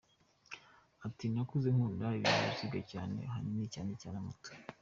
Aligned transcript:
Ati 1.07 1.25
“Nakuze 1.33 1.67
nkunda 1.75 2.05
ibinyabiziga 2.17 2.79
cyane, 2.91 3.17
ahanini 3.27 3.67
cyane 3.73 3.91
cyane 4.01 4.17
moto. 4.25 4.49